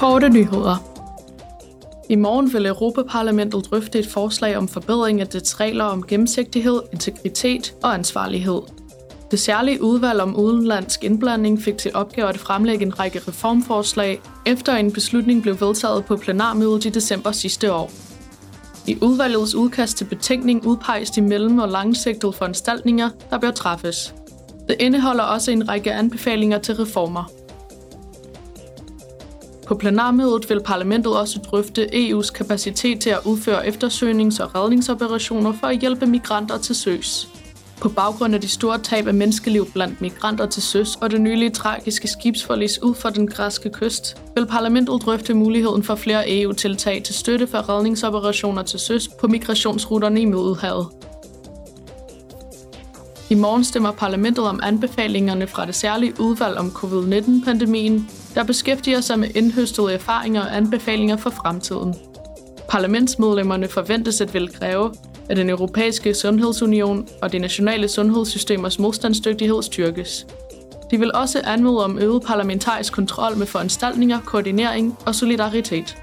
[0.00, 0.76] Korte nyheder.
[2.08, 7.74] I morgen vil Europaparlamentet drøfte et forslag om forbedring af dets regler om gennemsigtighed, integritet
[7.82, 8.60] og ansvarlighed.
[9.30, 14.76] Det særlige udvalg om udenlandsk indblanding fik til opgave at fremlægge en række reformforslag, efter
[14.76, 17.90] en beslutning blev vedtaget på plenarmødet i december sidste år.
[18.86, 24.14] I udvalgets udkast til betænkning udpeges de mellem- og langsigtede foranstaltninger, der bør træffes.
[24.68, 27.39] Det indeholder også en række anbefalinger til reformer.
[29.70, 35.66] På plenarmødet vil parlamentet også drøfte EU's kapacitet til at udføre eftersøgnings- og redningsoperationer for
[35.66, 37.28] at hjælpe migranter til søs.
[37.80, 41.50] På baggrund af de store tab af menneskeliv blandt migranter til søs og det nylige
[41.50, 47.14] tragiske skibsforlis ud for den græske kyst, vil parlamentet drøfte muligheden for flere EU-tiltag til
[47.14, 50.86] støtte for redningsoperationer til søs på migrationsruterne i Middelhavet.
[53.30, 59.18] I morgen stemmer parlamentet om anbefalingerne fra det særlige udvalg om covid-19-pandemien, der beskæftiger sig
[59.18, 61.94] med indhøstede erfaringer og anbefalinger for fremtiden.
[62.68, 64.94] Parlamentsmedlemmerne forventes at vil kræve,
[65.28, 70.26] at den europæiske sundhedsunion og de nationale sundhedssystemers modstandsdygtighed styrkes.
[70.90, 75.96] De vil også anmode om øget parlamentarisk kontrol med foranstaltninger, koordinering og solidaritet.